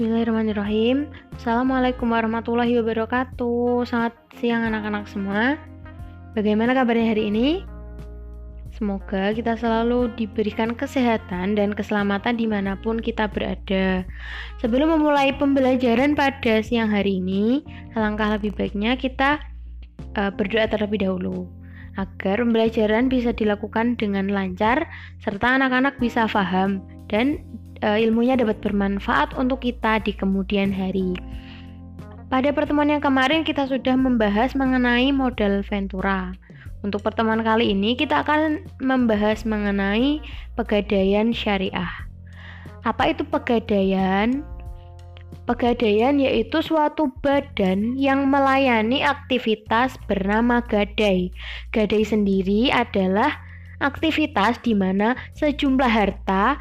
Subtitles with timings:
[0.00, 1.12] Bismillahirrahmanirrahim.
[1.36, 3.84] Assalamualaikum warahmatullahi wabarakatuh.
[3.84, 5.60] Selamat siang anak-anak semua.
[6.32, 7.60] Bagaimana kabarnya hari ini?
[8.72, 14.08] Semoga kita selalu diberikan kesehatan dan keselamatan di mana pun kita berada.
[14.64, 17.60] Sebelum memulai pembelajaran pada siang hari ini,
[17.92, 19.36] alangkah lebih baiknya kita
[20.16, 21.44] uh, berdoa terlebih dahulu
[22.00, 24.80] agar pembelajaran bisa dilakukan dengan lancar
[25.20, 26.80] serta anak-anak bisa paham
[27.12, 27.44] dan
[27.84, 31.16] uh, ilmunya dapat bermanfaat untuk kita di kemudian hari.
[32.30, 36.30] Pada pertemuan yang kemarin kita sudah membahas mengenai modal Ventura.
[36.80, 40.22] Untuk pertemuan kali ini kita akan membahas mengenai
[40.54, 41.90] pegadaian syariah.
[42.86, 44.40] Apa itu pegadaian?
[45.44, 51.34] Pegadaian yaitu suatu badan yang melayani aktivitas bernama gadai.
[51.74, 53.42] Gadai sendiri adalah
[53.82, 56.56] aktivitas di mana sejumlah harta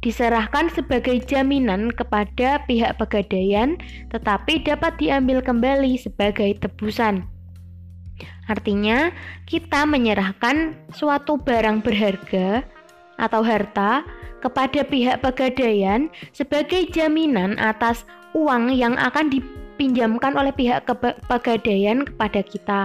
[0.00, 3.76] diserahkan sebagai jaminan kepada pihak pegadaian,
[4.08, 7.28] tetapi dapat diambil kembali sebagai tebusan.
[8.48, 9.12] Artinya,
[9.46, 12.64] kita menyerahkan suatu barang berharga
[13.20, 14.02] atau harta
[14.40, 20.88] kepada pihak pegadaian sebagai jaminan atas uang yang akan dipinjamkan oleh pihak
[21.28, 22.82] pegadaian kepada kita.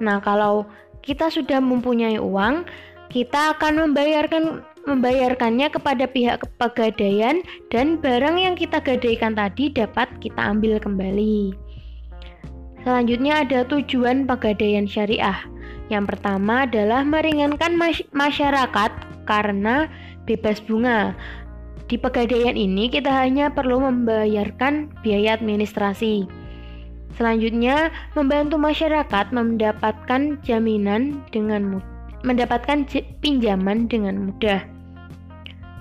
[0.00, 0.64] Nah, kalau
[1.04, 2.64] kita sudah mempunyai uang,
[3.08, 10.40] kita akan membayarkan membayarkannya kepada pihak pegadaian dan barang yang kita gadaikan tadi dapat kita
[10.40, 11.52] ambil kembali.
[12.82, 15.36] Selanjutnya ada tujuan pegadaian syariah.
[15.92, 17.76] Yang pertama adalah meringankan
[18.12, 18.90] masyarakat
[19.28, 19.92] karena
[20.24, 21.12] bebas bunga.
[21.88, 26.28] Di pegadaian ini kita hanya perlu membayarkan biaya administrasi.
[27.16, 32.86] Selanjutnya, membantu masyarakat mendapatkan jaminan dengan mudah mendapatkan
[33.22, 34.77] pinjaman dengan mudah.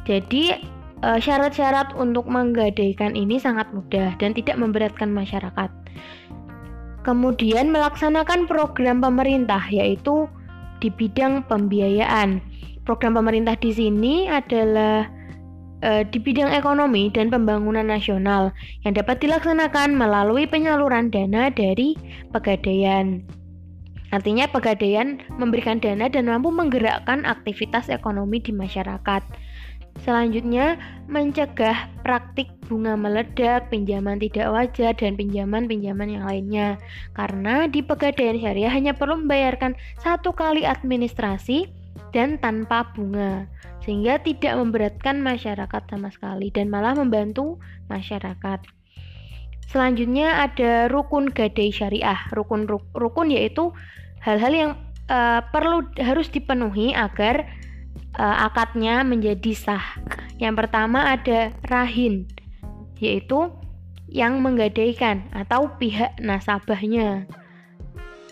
[0.07, 0.55] Jadi
[1.03, 5.69] eh, syarat-syarat untuk menggadaikan ini sangat mudah dan tidak memberatkan masyarakat.
[7.03, 10.27] Kemudian melaksanakan program pemerintah yaitu
[10.79, 12.39] di bidang pembiayaan.
[12.83, 15.07] Program pemerintah di sini adalah
[15.83, 18.51] e, di bidang ekonomi dan pembangunan nasional
[18.83, 21.95] yang dapat dilaksanakan melalui penyaluran dana dari
[22.31, 23.23] pegadaian.
[24.15, 29.23] Artinya pegadaian memberikan dana dan mampu menggerakkan aktivitas ekonomi di masyarakat.
[30.05, 30.77] Selanjutnya,
[31.09, 36.69] mencegah praktik bunga meledak, pinjaman tidak wajar, dan pinjaman-pinjaman yang lainnya.
[37.15, 41.67] Karena di pegadaian syariah hanya perlu membayarkan satu kali administrasi
[42.15, 43.49] dan tanpa bunga,
[43.83, 47.59] sehingga tidak memberatkan masyarakat sama sekali dan malah membantu
[47.91, 48.63] masyarakat.
[49.67, 52.19] Selanjutnya ada rukun gadai syariah.
[52.31, 52.63] Rukun
[52.95, 53.75] rukun yaitu
[54.23, 54.71] hal-hal yang
[55.11, 57.43] uh, perlu harus dipenuhi agar
[58.17, 59.85] uh, akadnya menjadi sah.
[60.37, 62.29] Yang pertama ada rahin,
[62.97, 63.49] yaitu
[64.09, 67.25] yang menggadaikan atau pihak nasabahnya.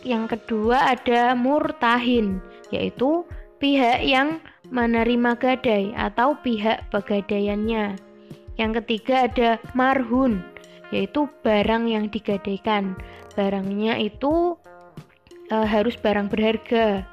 [0.06, 2.38] Yang kedua ada murtahin,
[2.70, 3.26] yaitu
[3.58, 4.38] pihak yang
[4.70, 7.98] menerima gadai atau pihak pegadaiannya.
[8.56, 10.46] Yang ketiga ada marhun,
[10.94, 12.96] yaitu barang yang digadaikan.
[13.36, 14.56] Barangnya itu
[15.52, 17.04] e, harus barang berharga.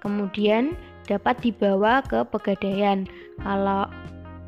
[0.00, 3.06] Kemudian dapat dibawa ke pegadaian.
[3.40, 3.86] Kalau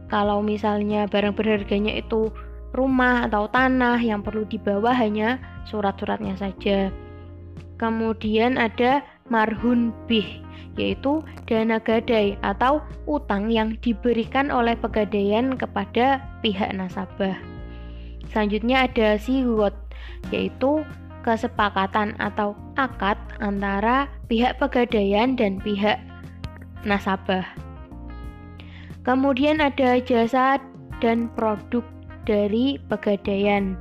[0.09, 2.33] kalau misalnya barang berharganya itu
[2.73, 6.93] rumah atau tanah yang perlu dibawa hanya surat-suratnya saja.
[7.79, 10.43] Kemudian ada marhun bih,
[10.75, 17.39] yaitu dana gadai atau utang yang diberikan oleh pegadaian kepada pihak nasabah.
[18.33, 19.77] Selanjutnya ada sigot,
[20.35, 20.83] yaitu
[21.23, 26.01] kesepakatan atau akad antara pihak pegadaian dan pihak
[26.85, 27.47] nasabah.
[29.07, 30.61] Kemudian ada jasa
[31.01, 31.83] dan produk
[32.29, 33.79] dari pegadaian.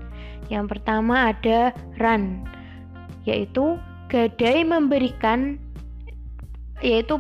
[0.48, 2.48] Yang pertama ada ran,
[3.28, 3.76] yaitu
[4.08, 5.60] gadai memberikan
[6.80, 7.20] yaitu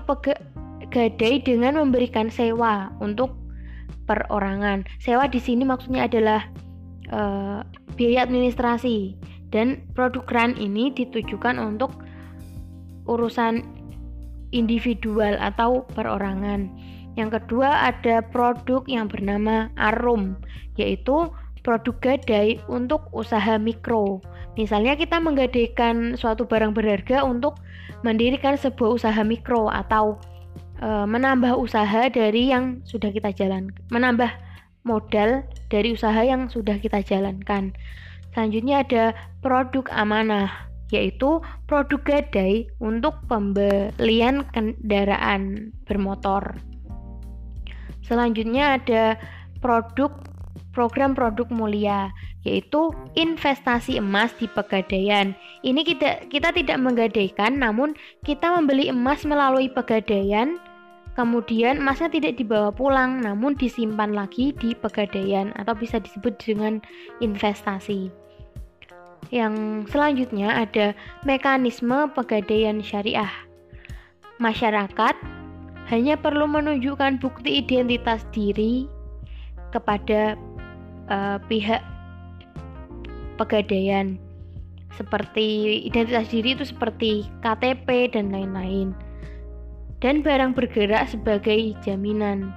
[0.94, 3.36] gadai dengan memberikan sewa untuk
[4.08, 4.88] perorangan.
[5.04, 6.48] Sewa di sini maksudnya adalah
[7.12, 7.60] uh,
[8.00, 9.20] biaya administrasi
[9.52, 11.92] dan produk RAN ini ditujukan untuk
[13.08, 13.64] urusan
[14.52, 16.72] individual atau perorangan.
[17.18, 20.38] Yang kedua ada produk yang bernama Arum,
[20.78, 21.34] yaitu
[21.66, 24.22] produk gadai untuk usaha mikro.
[24.56, 27.58] Misalnya kita menggadaikan suatu barang berharga untuk
[28.06, 30.22] mendirikan sebuah usaha mikro atau
[30.78, 34.30] e, menambah usaha dari yang sudah kita jalankan, menambah
[34.86, 37.76] modal dari usaha yang sudah kita jalankan.
[38.32, 39.04] Selanjutnya ada
[39.42, 46.56] produk amanah, yaitu produk gadai untuk pembelian kendaraan bermotor.
[48.08, 49.20] Selanjutnya ada
[49.60, 50.16] produk
[50.72, 52.14] program produk mulia
[52.48, 55.36] yaitu investasi emas di pegadaian.
[55.66, 60.56] Ini kita kita tidak menggadaikan namun kita membeli emas melalui pegadaian
[61.18, 66.80] kemudian emasnya tidak dibawa pulang namun disimpan lagi di pegadaian atau bisa disebut dengan
[67.20, 68.27] investasi.
[69.30, 70.96] Yang selanjutnya ada
[71.28, 73.32] mekanisme pegadaian syariah.
[74.40, 75.16] Masyarakat
[75.88, 78.88] hanya perlu menunjukkan bukti identitas diri
[79.72, 80.36] kepada
[81.12, 81.84] uh, pihak
[83.36, 84.20] pegadaian
[84.96, 88.98] seperti identitas diri itu seperti KTP dan lain-lain
[90.02, 92.54] dan barang bergerak sebagai jaminan.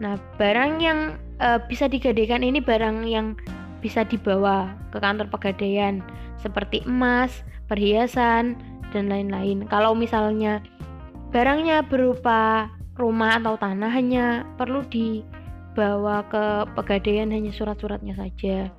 [0.00, 3.36] Nah, barang yang uh, bisa digadaikan ini barang yang
[3.78, 6.02] bisa dibawa ke kantor pegadaian
[6.38, 8.58] seperti emas, perhiasan,
[8.90, 9.66] dan lain-lain.
[9.68, 10.64] Kalau misalnya
[11.34, 18.72] barangnya berupa rumah atau tanah hanya perlu dibawa ke pegadaian hanya surat-suratnya saja.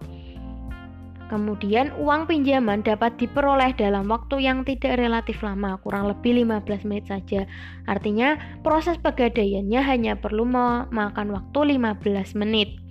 [1.30, 7.06] Kemudian uang pinjaman dapat diperoleh dalam waktu yang tidak relatif lama, kurang lebih 15 menit
[7.06, 7.45] saja.
[7.86, 8.34] Artinya
[8.66, 12.81] proses pegadaiannya hanya perlu memakan waktu 15 menit.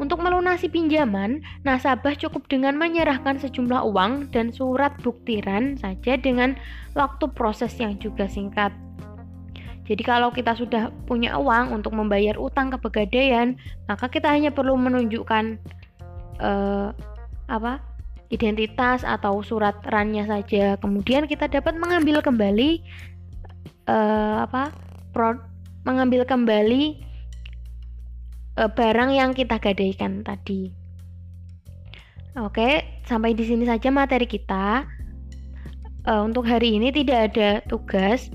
[0.00, 6.56] Untuk melunasi pinjaman, nasabah cukup dengan menyerahkan sejumlah uang dan surat buktiran saja dengan
[6.96, 8.72] waktu proses yang juga singkat.
[9.84, 13.60] Jadi kalau kita sudah punya uang untuk membayar utang ke pegadaian,
[13.92, 15.60] maka kita hanya perlu menunjukkan
[16.40, 16.96] uh,
[17.50, 17.84] apa
[18.32, 20.80] identitas atau surat rannya saja.
[20.80, 22.80] Kemudian kita dapat mengambil kembali
[23.84, 24.72] uh, apa
[25.12, 25.36] pro,
[25.84, 27.09] mengambil kembali
[28.58, 30.72] uh, barang yang kita gadaikan tadi.
[32.38, 34.86] Oke, sampai di sini saja materi kita.
[36.08, 38.32] Uh, untuk hari ini tidak ada tugas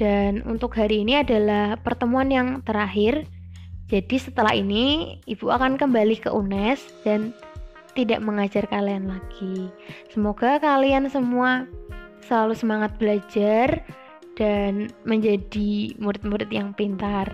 [0.00, 3.28] dan untuk hari ini adalah pertemuan yang terakhir.
[3.92, 7.36] Jadi setelah ini ibu akan kembali ke UNES dan
[7.92, 9.68] tidak mengajar kalian lagi.
[10.08, 11.66] Semoga kalian semua
[12.24, 13.82] selalu semangat belajar
[14.38, 17.28] dan menjadi murid-murid yang pintar.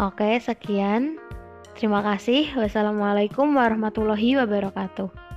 [0.00, 1.20] Oke, sekian.
[1.76, 2.52] Terima kasih.
[2.56, 5.31] Wassalamualaikum warahmatullahi wabarakatuh.